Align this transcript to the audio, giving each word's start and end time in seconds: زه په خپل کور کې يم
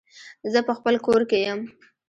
زه 0.53 0.59
په 0.67 0.73
خپل 0.77 0.95
کور 1.05 1.21
کې 1.29 1.39
يم 1.47 1.59